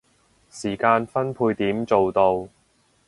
[0.49, 2.47] 時間分配點做到